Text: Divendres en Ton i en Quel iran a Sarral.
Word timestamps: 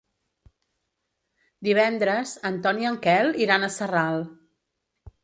Divendres 1.67 2.31
en 2.51 2.57
Ton 2.63 2.81
i 2.85 2.89
en 2.93 2.97
Quel 3.05 3.29
iran 3.47 3.67
a 3.69 3.71
Sarral. 3.77 4.19